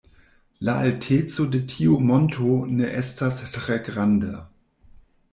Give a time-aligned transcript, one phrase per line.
[0.67, 4.33] La alteco de tiu monto ne estas tre granda.